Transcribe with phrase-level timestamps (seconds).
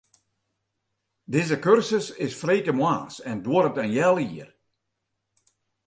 [1.31, 4.49] Dizze kursus is freedtemoarns en duorret in heal jier.